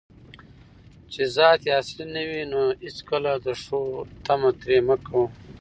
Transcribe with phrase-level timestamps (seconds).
[1.11, 3.81] چې ذات یې اصلي نه وي، نو هیڅکله د ښو
[4.25, 5.27] طمعه ترې مه کوه